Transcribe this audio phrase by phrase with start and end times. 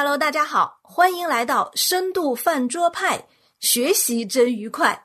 [0.00, 3.20] Hello，大家好，欢迎来到深度饭桌派。
[3.58, 4.96] 学习真愉快，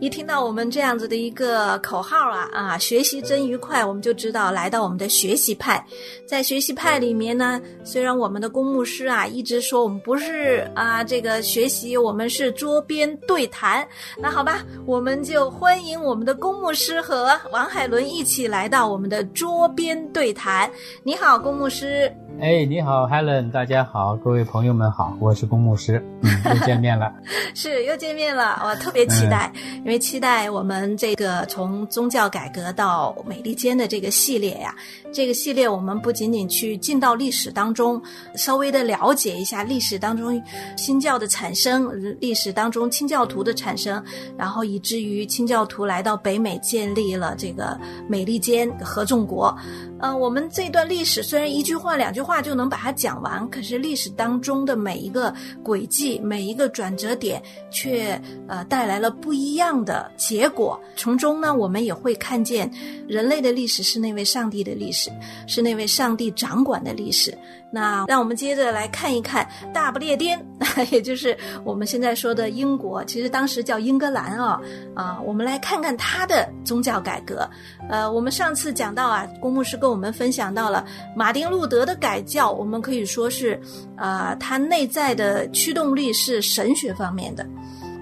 [0.00, 5.84] 一听到我们这样子的一个口号啊啊，学习真愉快，我们就知道来到我们的学习派。
[6.26, 13.86] 在学习派里面呢，虽然我们的公牧师啊一直说我们不是啊这个学习，我们是桌边对谈。
[14.16, 20.72] 那好吧，我们就欢迎我们的公牧师和王海伦一起来到我们的桌边对谈。
[21.02, 22.10] 你好，公牧师。
[22.40, 27.12] 哎，你好，Helen，大家好，各位朋友们好，我是公牧师，嗯，又见面了，
[27.54, 34.74] 是又见面了，我特别期待，因为期待我们这个从宗教改革到美利坚的这个系列呀，
[35.12, 38.00] 这个系列我们不仅仅去进到历史当中，
[38.34, 40.42] 稍微的了解一下历史当中
[40.78, 44.02] 新教的产生，历史当中清教徒的产生，
[44.38, 49.54] 然后以至于清教徒来到北美建立了这个美利坚合众国。
[50.00, 55.34] 呃，我们这段历史虽然一句话两句话话就能把它讲完，可是历史当中的每一个
[55.64, 60.80] 轨迹、每一个转折点，却呃带来了不一样的结果。
[60.94, 62.70] 从中呢，我们也会看见，
[63.08, 65.10] 人类的历史是那位上帝的历史，
[65.48, 67.36] 是那位上帝掌管的历史。
[67.72, 70.44] 那让我们接着来看一看大不列颠，
[70.90, 74.60] 也就是我们现在说的英国，其实当时叫英格兰啊
[74.94, 77.48] 啊，我们来看看它的宗教改革。
[77.88, 83.60] 呃，我们上次讲到啊，公牧师跟我们分享到了马丁路德的改教，我们可以说是，
[83.96, 87.46] 啊，他内在的驱动力是神学方面的，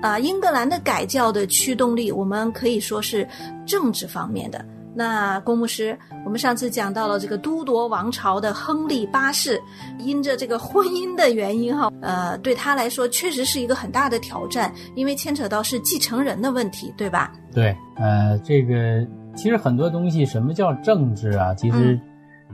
[0.00, 3.28] 啊，英格兰的改教的驱动力，我们可以说是
[3.66, 4.64] 政治方面的。
[4.98, 9.62] 那公牧师，我们上次讲到了这个都铎王朝的亨利八世，
[10.00, 17.32] 因着这个婚姻的原因哈，呃，对他来说确实是一个很大的挑战，因为牵扯到是继承人的问题，对吧？
[17.55, 21.55] 对，呃，这个其实很多东西，什么叫政治啊？
[21.55, 21.96] 其实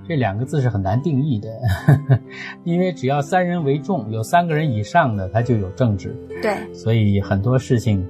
[0.07, 1.49] 这两个字是很难定义的，
[2.65, 6.15] 因为只要三人为众，有三个人以上的，它就有政治。
[6.43, 8.07] 对，所以很多事情，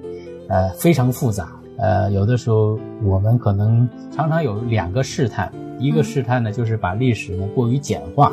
[0.48, 1.52] 呃，非常复杂。
[1.76, 8.32] 呃，有的时候我们可能常常有两个试探，一个试探呢就是把历史呢过于简化，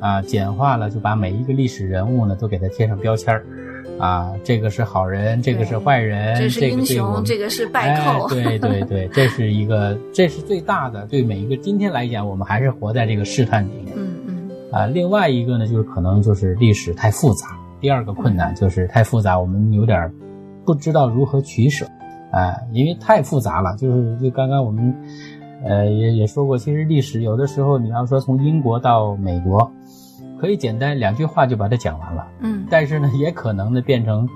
[0.00, 3.44] 啊，简化了就把每一个历史人物呢都给他贴上标签儿，
[3.98, 11.06] 啊，这个是好人，这个是坏人，这是英雄，这个是败寇，对对对，这是一个，这是最大的。
[11.06, 13.94] 对每一个今天来讲，我们还是活在这个试探里面。
[13.96, 14.50] 嗯嗯。
[14.72, 17.46] 啊，另外一个呢，就是可能就是历史太复杂。
[17.80, 20.12] 第二个困难就是太复杂，我们有点
[20.64, 21.86] 不知道如何取舍。
[22.32, 24.92] 啊，因为太复杂了，就是就刚刚我们，
[25.62, 29.70] 呃，也也说过，其实历史有的时候你要说从英国到美国，
[30.40, 34.26] 可以简单两句话就把它讲完了，嗯，但是呢，也可能呢变成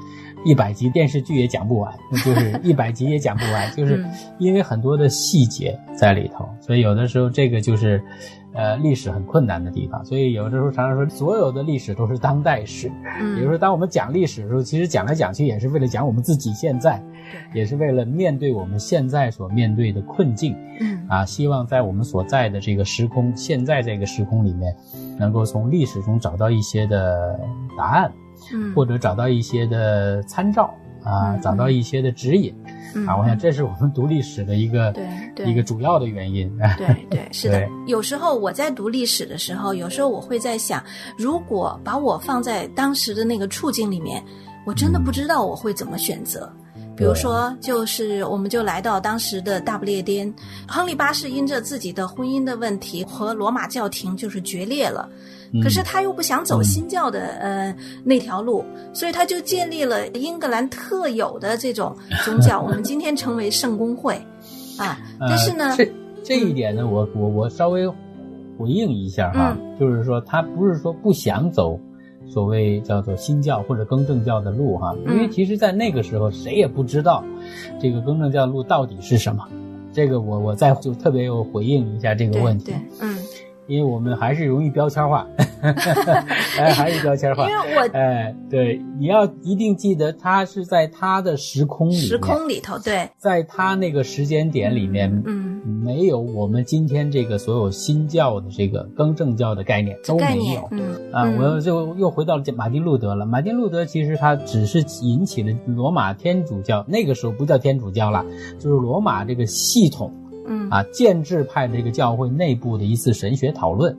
[0.46, 1.92] 一百集电视剧也讲不完，
[2.24, 4.02] 就是 一百集也讲不完，就是
[4.38, 8.02] 因为很多的细节在里头，所以有的时候这个就是。
[8.58, 12.90] 呃，历史很困难的地方，所以有的时候常常说，所有的历史都是当代史。
[13.20, 16.98] 嗯，比如说，当我们讲历史的时候，其实讲来讲去也是为了讲我们自己现在，
[17.52, 20.56] 也是为了面对我们现在所面对的困境。
[20.80, 24.74] 嗯，啊，希望在我们所在的这个时空，现在这个时空里面，
[25.18, 27.38] 能够从历史中找到一些的
[27.76, 28.10] 答案，
[28.52, 30.74] 嗯，或者找到一些的参照，
[31.04, 32.54] 啊，找到一些的指引。
[33.06, 34.90] 啊，我想这是我们读历史的一个
[35.34, 36.50] 对一个主要的原因。
[36.78, 37.68] 对对，是的。
[37.86, 40.82] 有时候我在读历史的时候，有时候我会在想，
[41.18, 44.22] 如果把我放在当时的那个处境里面，
[44.64, 46.50] 我真的不知道我会怎么选择。
[46.96, 50.32] 比如说，就是我们就来到当时的大不列颠，
[50.66, 55.08] 亨利八世因着自己的婚姻的问题和罗马教廷就是决裂了。
[55.62, 64.14] 可是他又不想走新教的呃那条路，所以他就建立了英格兰特有的这种宗教，我们今天称为圣公会，
[64.76, 65.90] 啊， 但是呢，这
[66.24, 71.78] 这一点呢，我我我稍微回应一下哈，就是说他不是说不想走
[72.28, 77.24] 所谓叫做新教或者更正教的路哈，因为其实，在那个时候谁也不知道
[77.80, 79.46] 这个更正教路到底是什么，
[79.92, 83.15] 这个我我再就特别有回应一下这个问题，嗯。
[83.66, 85.26] 因为我们还是容易标签化，
[86.58, 87.48] 哎， 还是标签化。
[87.48, 103.26] 因为我哎，对，你要一定记得，他是在他的时空里，时空里头，对，在他那个时间点里面，嗯，没有我们今天这个所有新教的这个更正教的概念都没有，嗯啊，我就又回到了马丁路德了。
[103.26, 108.24] 马丁路德其实他只是引起了罗马天主教，那个时候不叫天主教了，
[108.58, 110.12] 就是罗马这个系统。
[110.46, 110.70] 嗯。
[110.70, 113.96] 啊，建制派这个教会内部的一次神学讨论，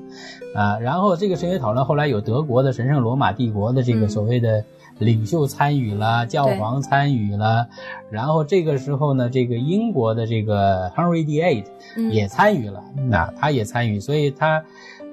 [0.55, 4.63] 啊，然后这个神学讨论后来有德国的神圣罗马帝国的这个所谓的
[4.99, 7.67] 领袖参与了，教皇参与了，
[8.09, 11.63] 然后这个时候呢，这个英国的这个 Henry VIII
[12.09, 14.63] 也参与了，那他也参与，所以他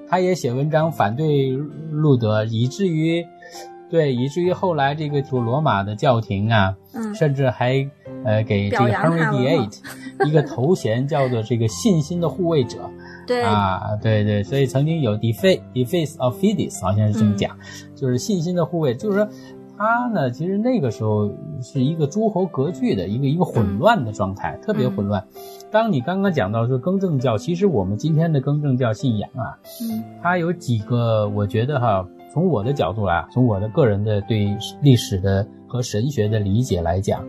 [0.09, 1.51] 他也写文章反对
[1.91, 3.25] 路德，以至于，
[3.89, 7.13] 对，以至于后来这个就罗马的教廷啊，嗯。
[7.15, 7.87] 甚至还
[8.25, 9.69] 呃给这个 Henry VIII
[10.27, 12.89] 一个头衔，叫做这个信心的护卫者。
[13.27, 17.57] 对，啊，对对，所以曾经有 deface deface of fides，好像是这么讲，
[17.95, 19.27] 就是信心的护卫，就是说
[19.77, 21.29] 他呢，其实那个时候
[21.59, 25.25] 是一个诸侯割据的一个一个混乱的状态，特别混乱。
[25.71, 37.25] 当你刚刚讲到说更正教，其实我们今天的更正教信仰啊，嗯它有几个，我觉得哈，从我的角度来，从我的个人的对历史的和神学的理解来讲，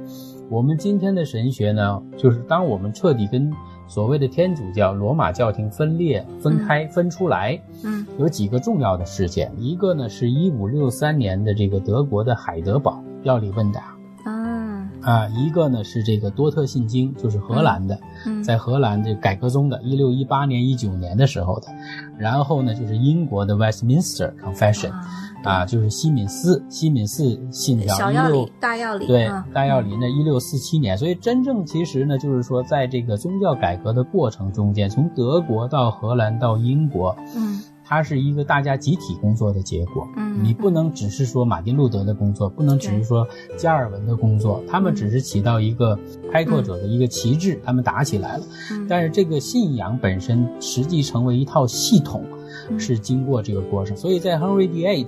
[0.48, 3.52] 我们今天的神学呢，就是当我们彻底跟
[3.88, 8.06] 所谓的天主教、罗马教廷分裂、分开、分出来，嗯。
[8.16, 9.52] 有几个重要的事件。
[9.58, 14.88] 一个呢是一五六三年的这个德国的海德堡药理问答啊。
[15.02, 18.40] 啊，一个呢是这个多特信经，就是荷兰的，嗯。
[18.42, 21.66] 在荷兰这改革中的，一六一八年、一九年的时候的。
[22.16, 25.04] 然后呢就是英国的 Westminster Confession 啊
[25.46, 40.08] 啊，就是西敏寺西敏寺信条小药一六理大药理对啊，大药理呢，一六四七年，所以真正其实呢，就是说，在这个宗教改革的过程中间，从德国到荷兰到英国，嗯它是一个大家集体工作的结果。
[40.16, 40.42] 嗯。
[40.42, 43.24] 你不能只是说马丁路德的工作，不能只是说
[43.56, 45.96] 加尔文的工作，他们只是起到一个
[46.32, 48.44] 开拓者的一个旗帜，他们打起来了。
[48.72, 48.86] 嗯。
[48.88, 52.35] 但是这个信仰本身实际成为一套系统，嗯
[52.78, 53.96] 是经过这个过程。
[53.96, 55.06] 所以在 Henry VIII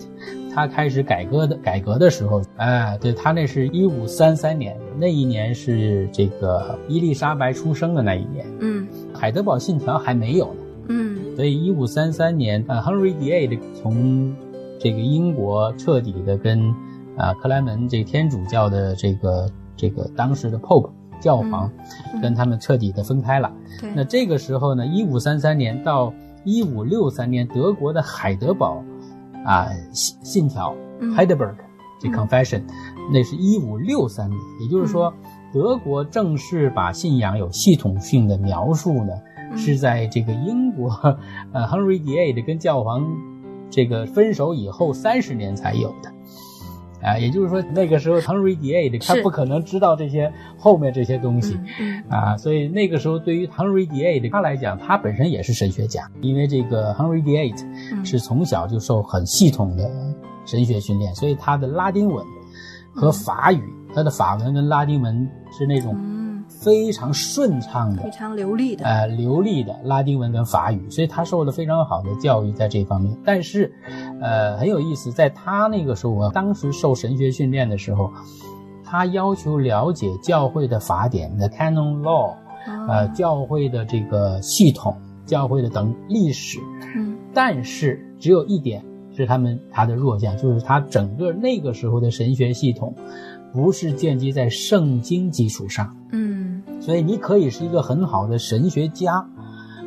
[0.54, 10.60] 他开始改革的改革的时候，哎，对他那是一五三三年，那一年是这个伊丽莎白出生的那一年，嗯海德堡信条还没有呢。
[10.90, 14.34] 嗯所以，一五三三年，呃，Henry VIII 从
[14.80, 16.74] 这个英国彻底的跟
[17.16, 20.90] 啊、克莱门这个天主教的这个这个当时的 Pope
[21.20, 21.70] 教皇，
[22.14, 23.52] 嗯跟他们彻底的分开了。
[23.80, 26.12] 对那这个时候呢，一五三三年到
[26.44, 28.82] 一五六三年，德国的海德堡
[29.44, 31.14] 啊信信条嗯。
[31.14, 31.56] Heidelberg
[32.00, 32.12] 这嗯。
[32.12, 32.62] Confession，
[33.12, 35.12] 那是一五六三年，也就是说，
[35.52, 39.12] 德国正式把信仰有系统性的描述呢。
[39.50, 39.56] 嗯。
[39.56, 40.90] 是在这个英国，
[41.52, 43.06] 呃，Henry VIII 跟教皇
[43.70, 46.12] 这个分手以后三十年才有的，
[47.02, 51.58] 啊，也就是说那个时候 Henry VIII 他不可能知道这些后面这些东西。
[51.80, 57.54] 嗯啊，所以那个时候对于 Henry VIII 他来讲，他本身也是神学家，因为这个 Henry VIII
[57.92, 58.04] 嗯。
[58.04, 59.90] 是从小就受很系统的
[60.46, 62.24] 神学训练，所以他的拉丁文
[62.94, 63.62] 和法语，
[63.94, 66.17] 他的法文跟拉丁文是那种嗯
[66.60, 73.16] 非常顺畅的非常流利的呃流利的拉丁文跟法语，所以他受了非常好的教育在这方面。
[73.24, 73.72] 但是，
[74.20, 78.10] 呃，很有意思，在他那个时候，我当时受神学训练的时候，
[78.84, 82.34] 他要求了解教会的法典 （the canon law，
[82.88, 86.58] 呃，啊教会的这个系统、教会的等历史。
[86.96, 88.82] 嗯但是只有一点
[89.14, 92.92] 是他们他的弱项，就是他整个那个时候的神学系统
[93.52, 95.94] 不是建基在圣经基础上。
[96.10, 96.27] 嗯
[96.88, 99.28] 所以你可以是一个很好的神学家，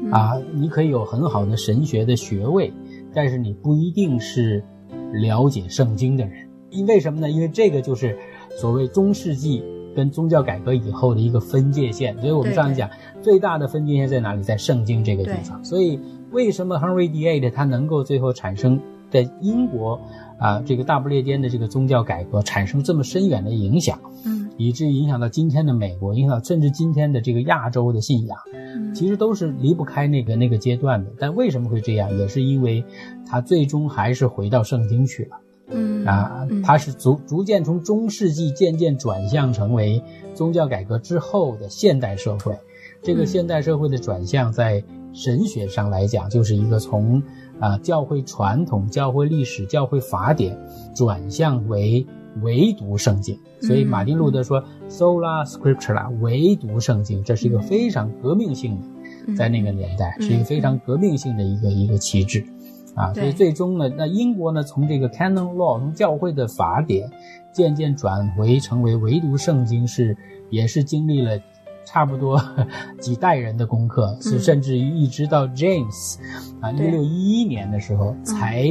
[0.04, 2.72] 嗯啊，你可以有很好的神学的学位，
[3.12, 4.64] 但是你不一定是
[5.12, 6.48] 了解圣经的人。
[6.70, 7.28] 因为什么呢？
[7.28, 8.16] 因为这个就是
[8.56, 9.64] 所谓中世纪
[9.96, 12.16] 跟宗教改革以后的一个分界线。
[12.20, 12.88] 所以我们上次讲，
[13.20, 14.44] 最大的分界线在哪里？
[14.44, 15.66] 在圣经这个地方。
[15.66, 16.00] 所以
[16.30, 20.00] 为什么 Henry VIII 他能够最后产生在英国
[20.38, 24.00] 啊这个大不列颠的这个宗教改革产生这么深远的影响？
[24.24, 31.12] 嗯以至于影响到今天的美国，影响到甚至今天的这个亚洲的信仰，嗯其实都是离不开那个那个阶段的。
[31.20, 32.84] 但为什么会这样，也是因为
[33.26, 35.38] 他最终还是回到圣经去了
[35.74, 40.04] 嗯啊嗯，他是逐逐渐从中世纪渐渐转向成为
[40.36, 42.54] 宗教改革之后的现代社会。
[43.02, 47.24] 这个嗯现代社会的转向，在神学上来讲，就是一个从
[47.60, 50.58] 啊教会传统、教会历史、教会法典
[50.94, 52.06] 转向为
[52.42, 53.38] 唯独圣经。
[53.62, 58.88] 所以嗯马丁路德说 “sola scriptura”，唯独圣经，这是一个非常革命性的。
[58.88, 62.44] 嗯在那个年代嗯是一个非常革命性的一个一个旗帜，
[62.96, 67.08] 啊，所以最终呢，那英国呢从这个 canon law 从教会的法典
[67.54, 70.18] 渐渐转回成为唯独圣经是
[70.50, 71.38] 也是经历了
[71.86, 72.42] 差不多
[73.00, 76.18] 几代人的功课，甚至于一直到 James
[76.60, 78.68] 啊一对六一一年的时候才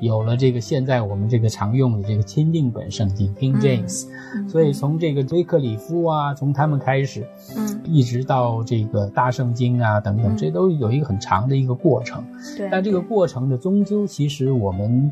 [0.00, 3.60] 有了这个现在我们这个常用的这个钦定本圣经 King 嗯。
[3.60, 4.48] James，嗯。
[4.48, 7.26] 所以从这个威克里夫啊，从他们开始。
[7.56, 7.80] 嗯。
[7.84, 10.36] 一直到这个大圣经啊等等，嗯。
[10.36, 12.24] 这都有一个很长的一个过程。
[12.56, 15.10] 对，但这个过程的终究，其实我们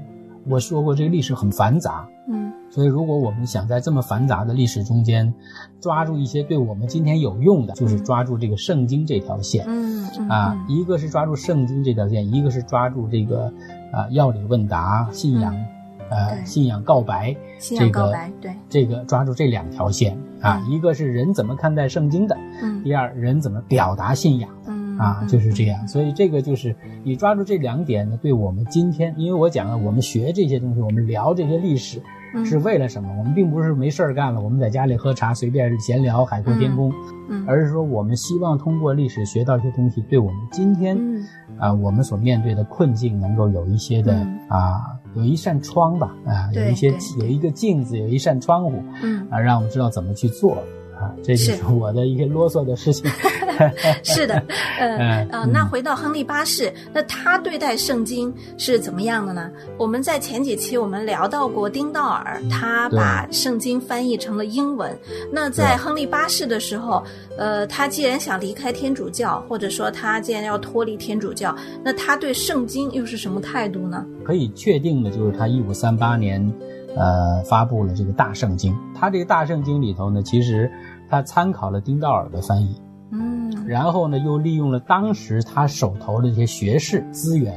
[0.49, 5.33] 我说过，这个历史很繁杂，嗯所以，如果我们想在这么繁杂的历史中间
[5.81, 9.64] 抓住一些对我们今天有用的，就是抓住这个圣经这条线。
[9.67, 13.50] 嗯嗯啊，一个是抓住圣经这条线，一个是抓住这个
[13.90, 15.55] 啊要理问答、信仰，
[16.11, 24.50] 呃信仰告白，信仰这个告白对这个抓住这两条线啊，一个是人怎么看待圣经的，嗯第二人怎么表达信仰
[24.99, 26.75] 啊，就是这样，所以这个就是
[27.05, 32.02] 你抓住这两点呢，对我们今天，因为我讲了，我们学这些东西，我们聊这些历史，
[32.35, 32.45] 嗯。
[32.45, 33.09] 是为了什么？
[33.19, 36.93] 我们并不是没事儿干了，我们在家里喝茶随便闲聊，海阔天空，
[37.31, 41.25] 嗯而是说我们希望通过历史学到一些东西，对我们今天嗯。
[41.59, 44.38] 啊我们所面对的困境能够有一些的嗯。
[44.49, 44.81] 啊
[45.14, 50.55] 有一扇窗吧啊有一些有一个镜子，有一扇窗户嗯，啊，让我们知道怎么去做
[51.00, 51.57] 啊，这就是。
[51.57, 53.11] 是我的一些啰嗦的事情。
[54.05, 54.35] 是的，
[54.79, 59.50] 呃嗯呃，那回到亨利八世，那他对待圣经是怎么样的呢？
[59.77, 64.97] 我们在前几期我们聊到过丁道尔，他把圣经翻译成了英文。
[65.33, 67.03] 那在亨利八世的时候，
[67.37, 74.05] 呃，他既然想离开天主教，或者说他既然要脱离天主教，那他对圣经又是什么态度呢？
[74.25, 76.53] 可以确定的就是他一五三八年，
[76.97, 78.77] 呃，发布了这个大圣经。
[78.95, 80.71] 他这个大圣经里头呢，其实
[81.09, 87.55] 他参考了丁道尔的翻译，嗯然后呢，又利用了当时他手头的这些学士资源，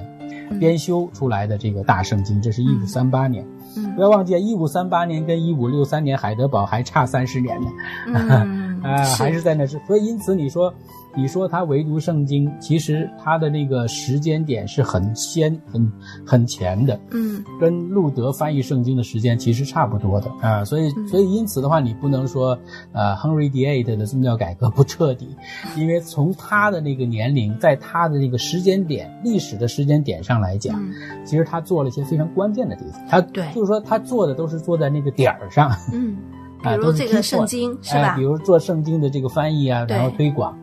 [0.60, 2.42] 编修出来的这个大圣经。
[2.42, 3.46] 这是一五三八年，
[3.78, 7.68] 嗯不要忘记，一五三八年跟一五六三年海德堡还差三十年呢。
[8.08, 10.74] 嗯， 啊、还是在那是，所以因此你说，
[11.16, 15.92] 你说他唯独圣经，其实他的那个时间点是很先、很
[16.26, 17.44] 很前的，嗯。
[17.60, 20.32] 跟路德翻译圣经的时间其实差不多的。
[20.42, 22.58] 啊、所以所以因此的话，你不能说
[22.94, 25.36] 呃，Henry VIII 的宗教改革不彻底，
[25.78, 30.94] 因为从他的那个年龄，在他的那个时间点、历史的时间点上来讲，嗯。
[31.26, 33.46] 其实他做了一些非常关键的地方，他对。
[33.54, 35.70] 就是说他做的都是做在那个点儿上。
[35.94, 36.16] 嗯，
[36.62, 38.16] 比啊，如都是这个圣经是哎，吧？
[38.16, 38.24] 比？
[38.24, 40.58] 如做圣经的这个翻译啊，然后推广，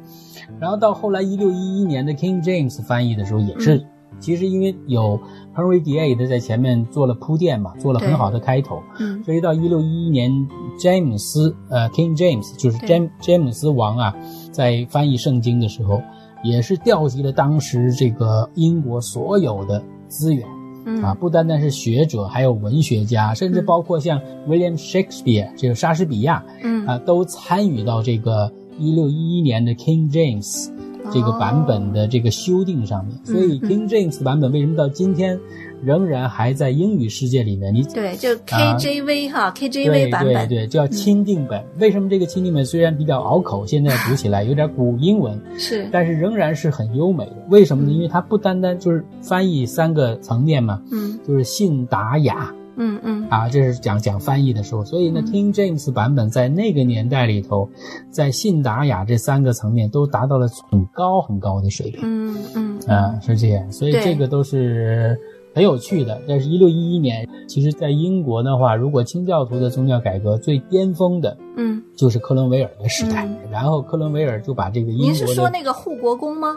[0.61, 3.85] 然后到后来一六一一年的 King James 翻译的时候，也是、嗯。
[4.21, 5.21] 其实因为有
[5.55, 9.23] Henry VIII 在前面做了铺垫嘛，做了很好的开头，嗯。
[9.23, 10.33] 所以到一六一一年，
[10.81, 12.89] 詹姆斯呃 King James 就是对。
[12.89, 14.17] 詹詹姆斯王啊，
[14.51, 16.03] 在翻译圣经的时候，
[16.43, 20.45] 也是调集了当时这个英国所有的资源。
[20.85, 21.01] 嗯。
[21.01, 26.85] 啊，不单单是学者，还有文学家，甚至包括像 William Shakespeare 这个莎士比亚嗯。
[26.87, 30.71] 啊，都参与到这个一六一一年的 King James
[31.13, 33.17] 这个版本的这个修订上面。
[33.25, 35.39] 所以嗯 King James 版本为什么到今天
[35.83, 37.73] 仍然还在英语世界里面？
[37.73, 41.65] 你对，就啊 KJV 哈对，KJV 版本，对对，叫钦定本。
[41.79, 47.37] 为什么这个钦定本虽然比较拗口，现在读起来有点古英文，是但是仍然是很优美的。
[47.49, 47.93] 为什么呢？
[47.93, 52.53] 因为它不单单就是翻译三个层面嘛，嗯就是信达雅。
[52.79, 57.69] 嗯嗯啊，这是讲讲翻译的时候，所以呢、嗯 k i n g James 版本在那个年代里头，
[58.11, 62.01] 在信达雅这三个层面都达到了很高很高的水平。
[62.03, 65.19] 嗯嗯啊，是这样，所以这个都是
[65.55, 66.21] 很有趣的。
[66.27, 73.27] 但是，一六一一年，其实在英国的话，如果清教徒的宗教改革最巅峰的，嗯，就是克伦威尔的时代。
[73.27, 76.57] 嗯然后，克伦威尔就把这个英您是说那个护国公吗？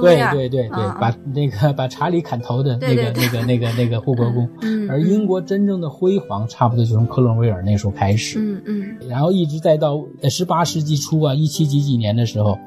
[0.00, 4.48] 对尔，对对对，啊把那个 把查理砍头的那个那个那个那个护国公。
[4.62, 8.38] 嗯，而英国真正的辉煌，差不多就从克伦威尔那时候开始。
[8.40, 9.08] 嗯嗯。
[9.08, 12.58] 然后一直再到在十八世纪初啊，一七几几年的时候，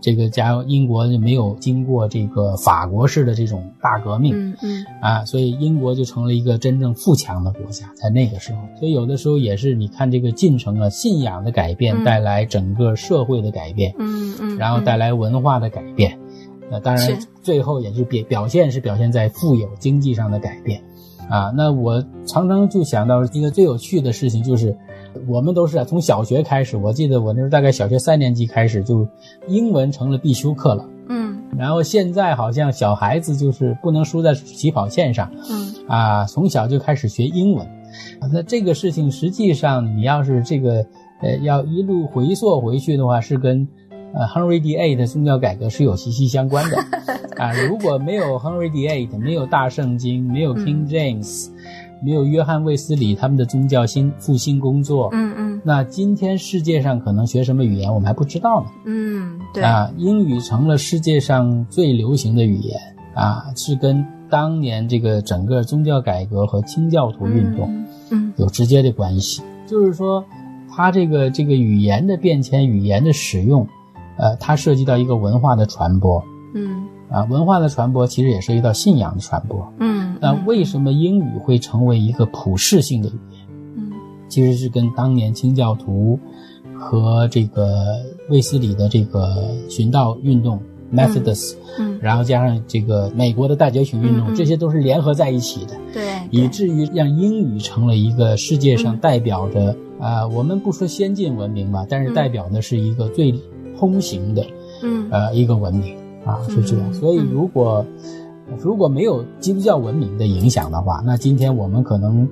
[0.00, 4.84] 这个加英国就没有经过这个法国式的这种大革命、嗯嗯。
[5.00, 8.60] 啊，所以英国就成了一个真正富强的国家，在那个时候。
[8.78, 12.04] 所以有的时候也是你看这个进程啊，信仰的改变嗯。
[12.04, 16.18] 带来整个社会的改变，嗯嗯，然后带来文化的改变。
[16.70, 20.82] 那当然，最后也是表表现是表现在富有经济上的改变，
[21.28, 24.76] 啊，那我常常就想到一个最有趣的事情，就是
[25.28, 29.06] 我们都是啊从小学开始，我记得我那时候大概小学三年级开始，就
[29.48, 30.88] 英文成了必修课了。
[31.08, 37.66] 嗯然后现在好像小孩子就是不能输在起跑线上嗯啊，从小就开始学英文。
[38.20, 40.86] 啊那这个事情实际上，你要是这个
[41.20, 43.66] 呃要一路回溯回去的话，是跟
[44.12, 46.76] 呃 Henry VIII 的宗教改革是有息息相关的
[47.42, 47.52] 啊。
[47.68, 51.48] 如果没有 Henry VIII，没有大圣经，没有 King James，、
[52.04, 58.70] 没有约翰卫斯理他们的宗教新复兴工作，嗯嗯那今天世界上可能学什么语言，我们还不知道呢。
[58.86, 62.80] 嗯，对，啊，英语成了世界上最流行的语言
[63.14, 67.68] 啊，是跟当年这个整个宗教改革和清教徒运动
[68.10, 69.42] 嗯有直接的关系。
[69.66, 70.24] 就是说，
[70.68, 73.66] 它这个这个语言的变迁、语言的使用，
[74.20, 76.22] 呃，它涉及到一个文化的传播
[76.54, 76.86] 嗯。
[77.10, 79.66] 啊，文化的传播其实也涉及到信仰的传播。
[79.80, 83.40] 嗯，那为什么英语会成为一个普世性的语言？
[83.76, 83.90] 嗯。
[84.28, 86.16] 其实是跟当年清教徒
[86.78, 87.96] 和这个
[88.28, 90.60] 卫斯理的这个寻道运动
[90.94, 102.14] Methodist，嗯，然后加上这个美国的大觉醒运动，这些都是联合在一起的，对，以至于让英语成了一个世界上代表着啊、呃我们不说先进文明吧，但是嗯。
[102.14, 103.34] 代表的是一个最
[103.80, 104.44] 通行的
[104.82, 106.86] 嗯呃一个文明啊，是这样。
[106.90, 107.84] 嗯所以如果
[108.58, 112.28] 如果没有基督教文明的影响的话，那今天我们可能。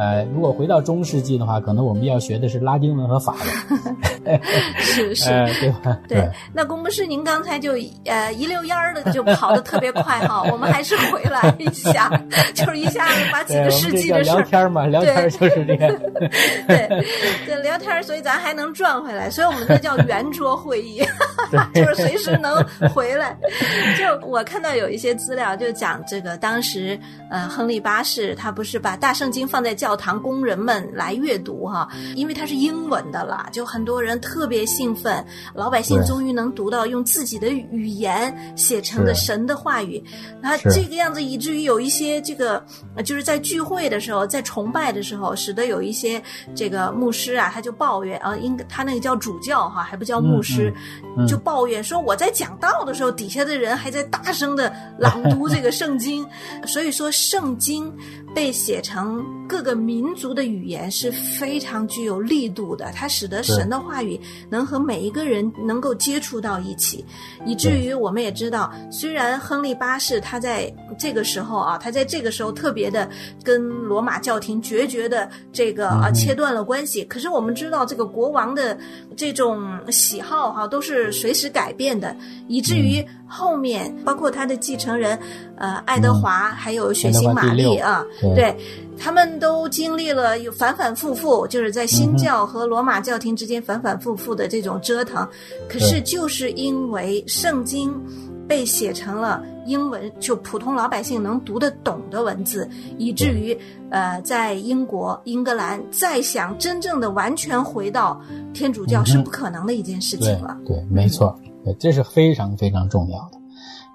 [0.00, 3.34] 呃，如果回到中世纪的话，可能我们要学的是拉丁文和法
[4.24, 4.40] 文，
[4.78, 5.28] 是 是。
[5.28, 5.98] 呃，对吧？
[6.08, 7.72] 对，那龚博士，您刚才就
[8.06, 12.10] 呃一溜烟儿的就跑得特别快哈， 我们还是回来一下，
[12.54, 15.92] 就是一下子把几，个世纪的事儿，聊天嘛，聊天就是这样。
[16.66, 17.04] 对，
[17.44, 21.02] 对聊天，所以咱还能转回来，所以我们这叫圆桌会议，
[21.74, 22.64] 就是随时能
[22.94, 23.36] 回来。
[23.98, 26.98] 就我看到有一些资料，就讲这个当时
[27.30, 40.02] 呃亨利八世他不是把大圣经放在教堂工人们来阅读哈，因为它是英文的啦，就很多人特别兴奋，老百姓终于能读到用自己的语言写成的神的话语，
[40.40, 42.64] 那这个样子以至于有一些这个
[42.96, 46.22] 呃就是在聚会的时候，在崇拜的时候，使得有一些
[46.54, 50.72] 这个牧师啊，他就抱怨啊，应该他那个叫主教哈，还不叫牧师，
[51.16, 56.26] 嗯嗯就抱怨说我在讲道的时候，底下的人还在大声的朗读这个圣经，
[56.66, 57.92] 所以说圣经
[58.34, 67.04] 被写成各个民族的语言是非常具有力度的，它使得神的话语能和每一个人能够接触到一起，
[67.46, 73.08] 以至于我们也知道，虽然亨利八世他在这个时候啊，他在这个时候特别的
[73.42, 78.76] 跟罗马教廷决绝的这个啊切断了关系，可是我们知道这个国王的
[79.16, 82.14] 这种喜好哈、都是随时改变的，
[82.48, 85.18] 以至于后面包括他的继承人
[85.56, 88.34] 呃爱德华、还有血腥玛丽啊，对。
[88.34, 88.56] 对。
[89.00, 95.26] 他们都经历了有反反复复，就是在新教和罗马教廷之间反反复复的这种折腾。
[95.68, 97.90] 可是就是因为圣经
[98.46, 103.56] 被写成了英文，就普通老百姓能读得懂的文字，以至于
[103.90, 108.20] 呃，在英国、英格兰再想真正的完全回到
[108.52, 110.58] 天主教是不可能的一件事情对了。
[110.66, 111.34] 对，没错，
[111.78, 113.39] 这是非常非常重要的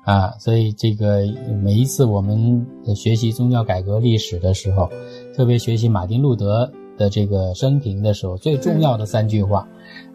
[0.05, 0.31] 啊。
[0.39, 1.21] 所以这个
[1.61, 2.65] 每一次我们
[2.95, 4.89] 学习宗教改革历史的时候，
[5.35, 9.67] 特别学习马丁路德的这个生平的时候，最重要的三句话。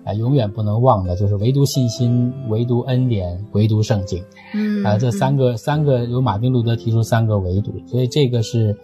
[0.04, 4.22] 啊，永远不能忘的就是唯独信心，唯独恩典，唯独圣经。
[4.54, 8.76] 嗯啊，这三个三个由马丁路德提出三个唯独，所以这个是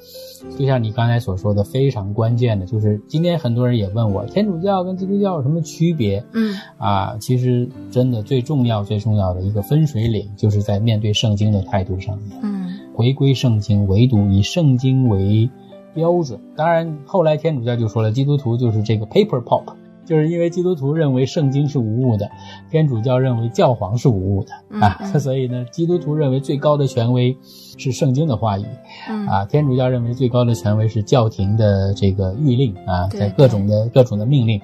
[0.58, 6.24] 就像你刚才所说的非常关键的，就是今天很多人也问我，天主教跟基督教有什么区别？
[6.32, 15.50] 嗯啊，其实真的最重要、最重要的一个分水岭，就是在面对圣经的态度上面，嗯回归圣经，唯独以圣经为
[15.92, 16.38] 标准。
[16.56, 19.64] 当然，后来天主教就说了，基督徒就是这个 paper pop，
[20.06, 22.30] 就是因为基督徒认为圣经是无误的，
[22.70, 27.36] 天主教认为教皇是无误的啊，所以呢，基督徒认为最高的权威
[27.76, 28.64] 是圣经的话语，
[29.10, 29.26] 嗯。
[29.26, 34.60] 啊，天主教认为最高的权威是教廷的这个谕令啊，在各种的各种的命令。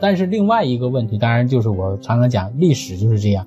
[0.00, 3.46] 但是另外一个问题，当然就是我常常讲，历史就是这样，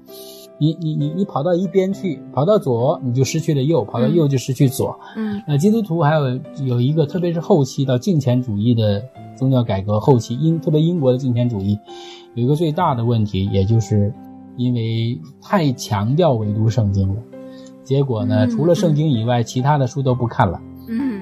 [0.57, 4.97] 你你你你跑到一边去，跑到左你就失去了右，跑到右就失去左。
[5.17, 9.03] 嗯那基督徒还有有一个，特别是后期到敬虔主义的
[9.35, 11.77] 宗教改革后期，英特别英国的敬虔主义，
[12.35, 14.13] 有一个最大的问题，也就是
[14.55, 17.21] 因为太强调唯独圣经了，
[17.83, 20.61] 结果呢，嗯除了圣经以外，其他的书都不看了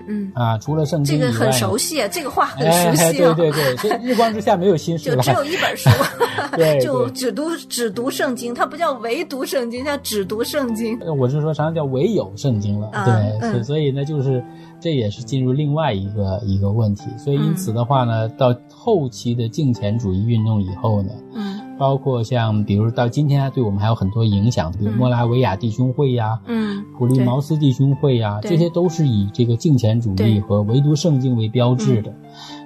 [0.08, 3.34] 嗯嗯，啊，除了圣经，这个很熟悉啊，这个话很哎，熟悉啊。
[3.34, 5.90] 对对对，这日光之下没有新事了，就只有一本书
[6.56, 11.00] 对，就只读只读圣经，它不叫唯读圣经，叫只读圣经。
[11.18, 14.44] 我是说，常常叫唯有圣经了，啊对，嗯所、所以呢，就是
[14.80, 28.52] 这也是进入另外一个一个问题，所以因此的话呢，到后期的敬虔主义运动以后呢，嗯包括像比如到今天对我们还有很多影响，比如嗯莫拉维亚弟兄会呀、嗯，普利茅斯弟兄会呀，对。
[28.52, 32.14] 这些都是以这个敬虔主义和唯独圣经为标志的。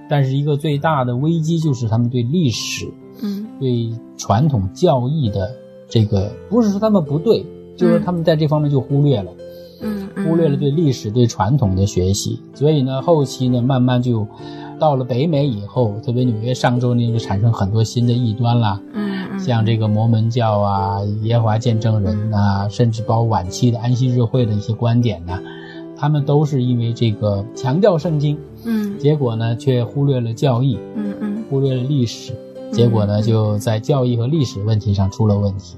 [0.09, 3.47] 但是一个最大的危机就是他们对历史、嗯。
[3.59, 5.49] 对传统教义的
[5.89, 9.31] 这个，不是说他们不对，就是他们在这方面就忽略了。
[10.25, 14.27] 忽略了对历史、对传统的学习，所以呢，后期呢，慢慢就
[14.79, 19.39] 到了北美以后，特别纽约上周呢，就产生很多新的异端啦，嗯嗯。
[19.39, 25.41] 像这个摩门教啊、耶和华见证人呐、甚至包括晚期的安息日会的一些观点呐、
[25.97, 28.97] 他们都是因为这个强调圣经，嗯。
[28.99, 31.43] 结果呢，却忽略了教义，嗯嗯。
[31.49, 32.33] 忽略了历史，
[32.71, 35.77] 结果呢，就在教义和历史问题上出了问题，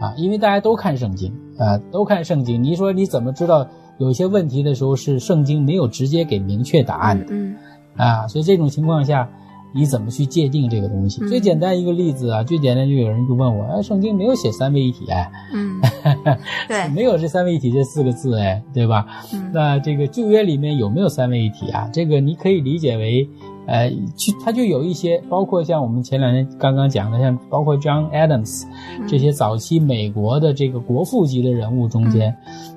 [0.00, 3.66] 啊，因为大家都看圣经啊，都看圣经，你说你怎么知道
[3.98, 7.26] 有些问题的时候是圣经没有直接给明确答案的？
[7.30, 7.54] 嗯。
[7.96, 8.26] 啊？
[8.26, 9.28] 所以这种情况下，
[9.76, 11.20] 你怎么去界定这个东西？
[11.28, 15.78] 最简单一个例子啊，最简单就有人就问我，哎，圣经没有写三位一体哎，嗯，
[16.66, 19.06] 对，没有这三位一体这四个字哎，对吧？
[19.52, 21.88] 那这个旧约里面有没有三位一体啊？
[21.92, 23.28] 这个你可以理解为，
[23.66, 28.64] 呃，去它就有一些，包括像我们前两天刚刚讲的，像包括 John Adams
[29.06, 32.34] 这些早期美国的这个国父级的人物中间，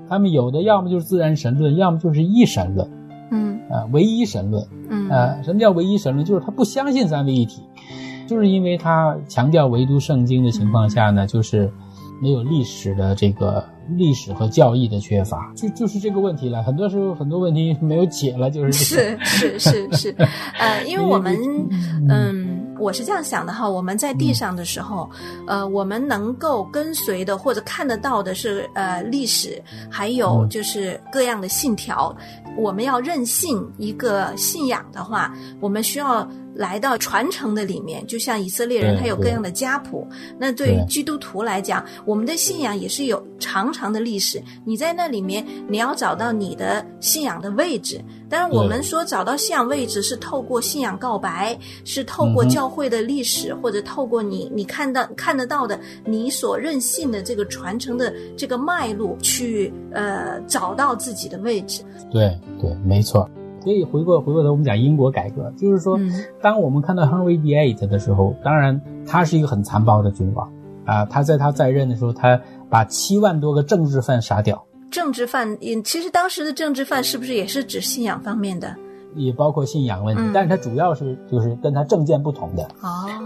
[0.10, 2.86] 他们有的要么就是自然神论，要么就是一神论。
[3.32, 6.26] 嗯，呃，唯一神论，嗯，呃，什么叫唯一神论？
[6.26, 7.62] 就是他不相信三位一体，
[8.28, 11.72] 就是因为他强调唯独圣经的情况下呢，就是
[12.22, 13.64] 没有历史的这个
[13.98, 16.64] 历史和教义的缺乏，就就是这个问题了。
[16.64, 20.16] 很多时候很多问题没有解了，就是这个是是是是，
[20.58, 21.38] 呃，因为我们
[22.10, 22.49] 嗯。
[22.80, 25.10] 我是这样想的哈，我们在地上的时候，
[25.46, 29.62] 呃，我们能够跟随的或者看得到的是呃历史，
[29.92, 32.16] 还有就是各样的信条。
[32.58, 36.28] 我们要任性一个信仰的话，我们需要。
[36.60, 40.06] 来到传承的里面，就像以色列人，他有各样的家谱。
[40.38, 44.44] 那对于基督徒来讲，我们的信仰也是有长长的历史。
[44.66, 48.04] 你在那里面，你要找到你的信仰的位置。
[48.30, 61.86] 当然，我们说找到信仰位置是透过信仰告白，是透过教会的历史，或者透过你你看到看得到的你所任性的这个传承的这个脉络去呃找到自己的位置。
[62.12, 63.28] 对对，没错。
[63.62, 66.00] 所以回过回过头，我们讲英国改革，就是说，
[66.42, 70.52] 当我们看到 Henry VIII 的时候，当然他是一个很残暴的君王
[70.86, 71.06] 啊。
[71.06, 74.66] 他在他在任的时候，他把七万多个政治犯杀掉。
[74.90, 78.76] 政治犯，其实当时的政治犯是不是也是指信仰方面的？
[79.16, 82.68] 也包括信仰问题，但是他主要是就是跟他政见不同的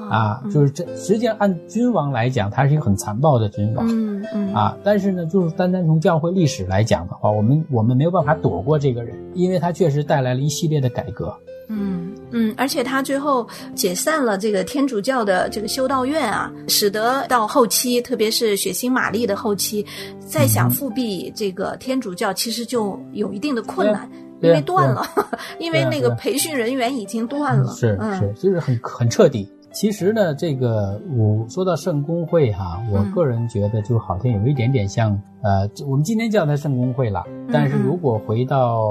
[0.09, 4.53] 啊，就是这实际上按君王来讲，他是一个很残暴的君王，嗯嗯。
[4.53, 11.33] 啊，但是呢，就是单单从教会历史来讲的话，我们我们没有办法躲过这个人，因为他确实带来了一系列的改革，
[11.67, 19.85] 嗯嗯，而且他最后解散了这个天主教的这个修道院啊，使得到后期，特别是血腥玛丽的后期，
[20.19, 24.09] 再想复辟这个天主教，其实就有一定的困难。
[24.43, 25.01] 因为断了，
[25.59, 29.49] 因为那个培训人员已经断了，是是，就是很很彻底。
[29.71, 37.23] 其实呢，这个我说到圣公会哈，我个人觉得就好像有一点点像呃，我们今天叫它圣公会了。
[37.51, 38.83] 但是如果回到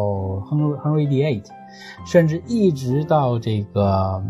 [0.51, 1.45] Henry Henry VIII，
[2.05, 4.21] 甚至一直到这个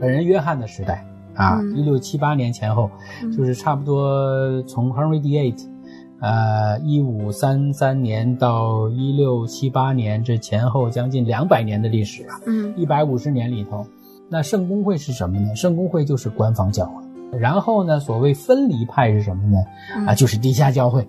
[0.00, 1.04] 本人约翰的时代
[1.34, 2.88] 啊，一六七八年前后，
[3.36, 5.56] 就是差不多从 Henry VIII。
[6.20, 12.40] 呃，一五三三年到一六七八年，这前后将近两百年的历史啊。
[12.46, 13.86] 嗯，一百五十年里头，
[14.28, 15.54] 那圣公会是什么呢？
[15.54, 17.38] 圣公会就是官方教会。
[17.38, 19.58] 然后呢，所谓分离派是什么呢？
[20.08, 21.06] 啊，就是地下教会。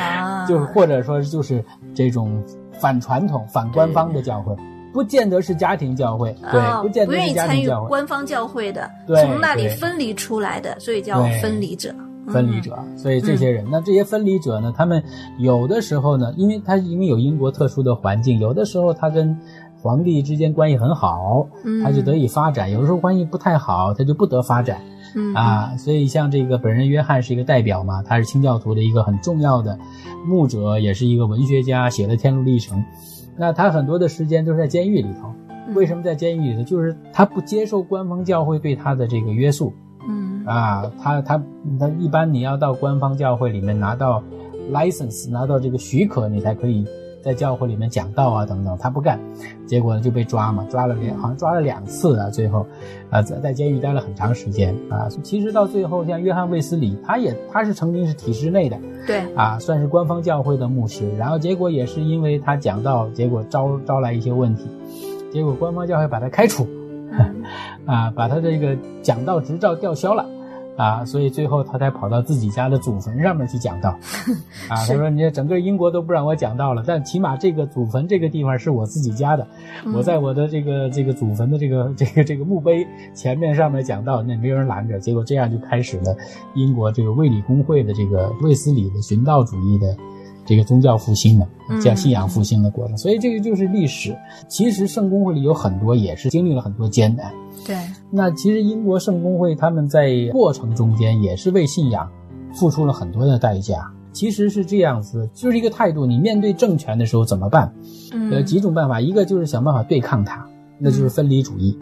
[0.00, 2.40] 啊， 就是或者说就是这种
[2.78, 4.54] 反传统、反官方的教会，
[4.92, 7.88] 不见得是家庭教会，对，不见得是家庭教会。
[7.88, 11.92] 官方教会的，对，从那里分离出来的，所以叫分离者。
[12.28, 14.72] 分离者，所以这些人，那这些分离者呢？
[14.76, 15.02] 他们
[15.38, 19.36] 有的时候呢，因为他因为有英国特殊的环境，有的时候他跟
[19.80, 21.48] 皇帝之间关系很好，
[21.82, 24.80] 他就得以发展；有的时候关系不太好，他就不得发展。
[25.34, 29.78] 啊，所以像这个本人约翰是一个代表嘛，他是清教徒的一个很重要的
[30.26, 32.78] 牧者，也是一个文学家，写了《天路历程》。
[33.36, 35.32] 那他很多的时间都是在监狱里头。
[35.74, 36.62] 为什么在监狱里头？
[36.62, 39.72] 就是他不接受官方教会对他的这个约束。
[40.48, 41.42] 啊，他他
[41.78, 44.22] 他一般你要到官方教会里面拿到
[44.72, 46.86] license，拿到这个许可，你才可以
[47.22, 48.76] 在教会里面讲道啊等等。
[48.78, 49.20] 他不干，
[49.66, 52.66] 结果呢就被抓嘛，抓了两好像抓了两次啊，最后
[53.10, 55.06] 啊在在监狱待了很长时间啊。
[55.22, 61.14] 其实到最后，像约翰卫斯理，他也他是曾经是体制内的，对啊，算是官方教会的牧师。
[61.18, 64.64] 然后结果也是因为他讲道，结果招招来一些问题，
[65.30, 66.66] 结果官方教会把他开除，
[67.84, 70.24] 啊，把他这个讲道执照吊销了。
[70.78, 73.90] 啊，所以最后他才跑到自己家的祖坟上面去讲道，
[74.70, 79.44] 啊，他说你这整个英国都不让我讲道了，但起码这个祖坟这个地方是我自己家的，
[79.92, 86.16] 我在我的这个这个祖坟的这个 这个这个墓碑前面上面讲道，那没有人拦着，结果这样就开始了
[86.54, 89.96] 英国这个卫理公会的这个卫斯理的寻道主义的。
[90.48, 91.46] 这个宗教复兴的，
[91.78, 94.16] 叫信仰复兴的过程，所以这个就是历史。
[94.48, 97.30] 其实圣公会里有很多也是经历了很多艰难。
[97.66, 97.76] 对，
[98.10, 102.08] 那其实英国圣公会他们在过程中间也是为信仰
[102.54, 103.86] 付出了很多的代价。
[104.10, 106.06] 其实是这样子，就是一个态度。
[106.06, 107.70] 你面对政权的时候怎么办？
[108.12, 110.44] 嗯有几种办法，一个就是想办法对抗它，
[110.80, 111.78] 那就是分离主义。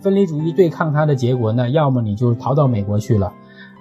[0.00, 3.32] 分离主义对抗它的结果呢，要么你就逃到美国去了。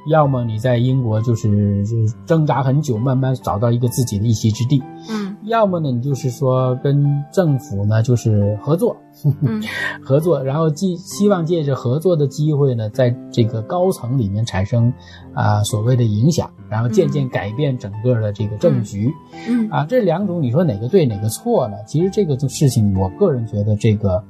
[0.08, 8.96] 要么你在英国就是就是挣扎很久，慢慢找到一个自己的一席之地，嗯要么呢你就是说跟政府呢就是合作，
[9.42, 9.62] 嗯
[10.02, 14.92] 合作，然后既希望借着合作的机会呢，在这个高层里面产生
[15.34, 19.12] 啊、所谓的影响，然后渐渐改变整个的这个政局。
[19.50, 21.76] 嗯啊，这两种你说哪个对哪个错呢？
[21.86, 24.24] 其实这个事情，我个人觉得这个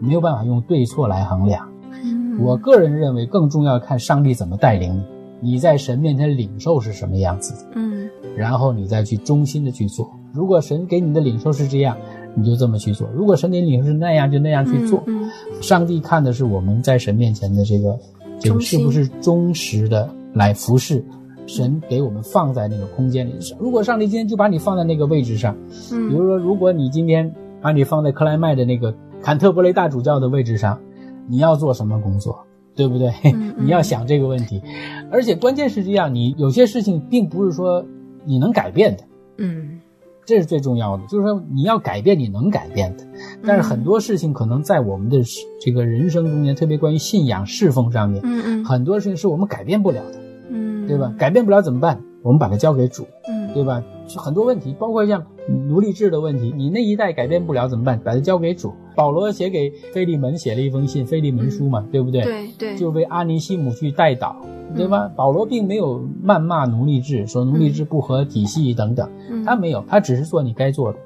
[0.00, 1.68] 没有办法用对错来衡量。
[2.04, 5.02] 嗯，我个人认为更重要看上帝怎么带领你，
[5.40, 7.52] 你在神面前领受是什么样子。
[7.64, 8.08] 的，嗯。
[8.36, 10.10] 然后你再去忠心的去做。
[10.32, 11.96] 如果神给你的领受是这样，
[12.34, 15.02] 你就这么去做；如果神给你领受是那样，就那样去做。
[15.06, 15.28] 嗯
[15.60, 17.98] 上帝看的是我们在神面前的这个
[18.38, 21.04] 这个是不是忠实的来服侍？
[21.46, 23.32] 神给我们放在那个空间里。
[23.58, 25.52] 如果上帝今天就把你放在那个位置上，
[25.90, 30.78] 比嗯如说，如果你今天把你放在克莱麦的那个坎特伯雷大主教的位置上，
[31.26, 32.38] 你要做什么工作，
[32.74, 33.10] 对不对？
[33.24, 34.62] 嗯 你要想这个问题，
[35.10, 37.84] 而且关键是这样，你有些事情并不是说
[38.24, 39.04] 你能改变的。
[39.38, 39.80] 嗯
[40.26, 43.04] 这是最重要的，就是说你要改变你能改变的，
[43.44, 45.18] 但是很多事情可能在我们的
[45.60, 50.18] 这个人生中间，特别关于信仰侍奉上面，嗯嗯很多事情是我们改变不了的，
[50.50, 51.12] 嗯，对吧？
[51.18, 52.00] 改变不了怎么办？
[52.22, 53.82] 我们把它交给主，嗯对吧？
[54.12, 55.24] 就很多问题，包括像
[55.68, 58.00] 奴隶制的问题，你那一代改变不了怎么办？
[58.04, 58.72] 把它交给主。
[58.96, 62.22] 保罗写给腓利门写了一封信，腓利门书嘛，对不对？
[62.22, 64.34] 对对，就为阿尼西姆去代祷，
[64.76, 65.10] 对吧？
[65.14, 70.98] 保罗并没有谩骂奴隶制，说奴隶制不合体系等等，嗯他没有，他只是做你该做的，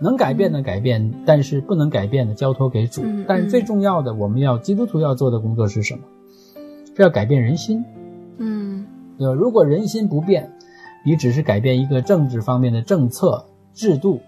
[0.00, 3.24] 能改变的改变，但是不能改变的交托给主嗯。
[3.26, 6.00] 但是最重要的，我们要基督徒要做的工作是什么？
[6.96, 7.82] 是要改变人心，
[8.38, 8.84] 嗯
[9.16, 9.32] 对吧？
[9.32, 10.52] 如果人心不变，
[11.04, 14.20] 你只是改变一个政治方面的政策制度，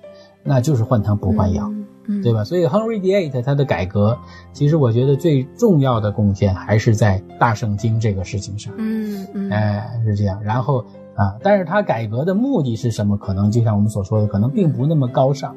[0.42, 1.68] 那就是换汤不换药。
[1.68, 2.42] 嗯嗯对吧？
[2.42, 4.18] 所以 Henry VIII 他的改革，
[4.52, 8.72] 其实我觉得最重要的贡献还是在大圣经这个事情上。
[8.78, 10.42] 嗯嗯哎，是这样。
[10.42, 13.16] 然后啊，但是他改革的目的是什么？
[13.16, 15.54] 可能就像我们所说的，可能并不那么高尚。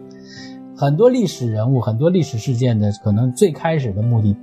[0.75, 4.35] 很多历史人物、很多历史事件的，可能最开始的目的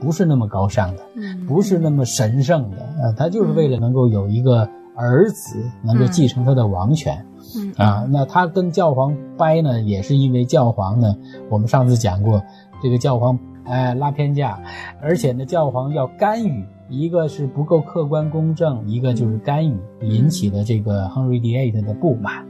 [0.00, 2.78] 不是那么高尚的，嗯不是那么神圣的。
[2.78, 7.24] 啊，他就是为了能够有一个儿子能够继承他的王权。
[7.56, 11.14] 嗯啊，那他跟教皇掰呢，也是因为教皇呢，
[11.50, 12.42] 我们上次讲过，
[12.82, 14.58] 这个教皇哎拉偏架，
[15.02, 22.46] 而且呢，教皇要干预，一个是不够客观公正，一个就是干预，引起的这个 Henry VIII 的不满。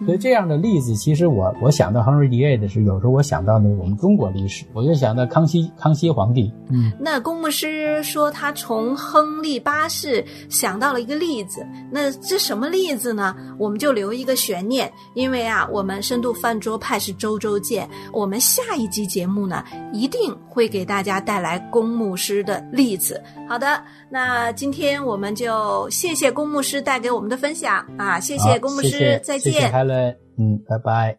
[0.00, 13.36] 嗯所以这样的例子，其实我我想到 Henry VIII 的时候，有时候我想到呢我们中国历史，我就想到康熙康熙皇帝，嗯，那公牧师说，他从亨利八世想到了一个例子，那这什么例子呢？
[13.58, 23.22] 我们就留一个悬念，因为啊，我们深度饭桌派是周周见，我们下一集节目呢，一定会给大家带来公牧师的例子。
[23.50, 29.72] 好的，那今天我们就谢谢龚牧师带给我们的分享啊，谢谢龚牧师，谢谢再谢谢见。
[29.72, 31.18] Helen，嗯，拜拜。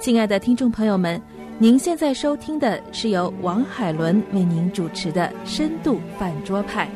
[0.00, 1.22] 亲爱的听众朋友们，
[1.56, 6.86] 您现在收听的是由王海伦为您主持的《深度饭桌派》。